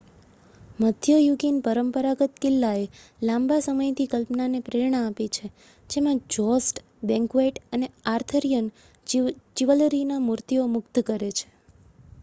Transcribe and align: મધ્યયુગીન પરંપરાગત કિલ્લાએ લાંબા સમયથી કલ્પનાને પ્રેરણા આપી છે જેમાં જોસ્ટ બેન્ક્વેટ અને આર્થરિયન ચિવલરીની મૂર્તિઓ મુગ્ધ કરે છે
મધ્યયુગીન 0.79 1.57
પરંપરાગત 1.65 2.39
કિલ્લાએ 2.39 2.85
લાંબા 3.21 3.59
સમયથી 3.65 4.07
કલ્પનાને 4.11 4.61
પ્રેરણા 4.63 5.03
આપી 5.03 5.29
છે 5.35 5.51
જેમાં 5.89 6.23
જોસ્ટ 6.33 6.81
બેન્ક્વેટ 7.05 7.63
અને 7.73 7.87
આર્થરિયન 8.09 8.73
ચિવલરીની 9.55 10.21
મૂર્તિઓ 10.25 10.67
મુગ્ધ 10.73 10.99
કરે 11.07 11.31
છે 11.37 11.47